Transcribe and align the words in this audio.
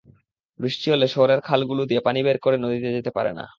বৃষ্টি 0.59 0.87
হলে 0.93 1.05
শহরের 1.07 1.39
খালগুলো 1.41 1.81
দিয়ে 1.85 2.01
পানি 2.07 2.19
বের 2.25 2.37
হয়ে 2.39 2.57
নদীতে 2.57 2.89
যেতে 2.95 3.11
পারে 3.17 3.31
না। 3.33 3.45